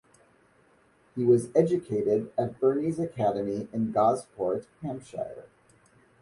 He 1.15 1.23
was 1.23 1.51
educated 1.55 2.31
at 2.35 2.59
Burney's 2.59 2.97
Academy 2.97 3.67
in 3.71 3.91
Gosport, 3.91 4.65
Hampshire. 4.81 5.45